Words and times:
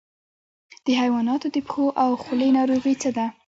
د 0.85 0.87
حیواناتو 1.01 1.47
د 1.55 1.57
پښو 1.67 1.85
او 2.03 2.09
خولې 2.23 2.49
ناروغي 2.57 2.93
څه 3.01 3.09
ده؟ 3.17 3.25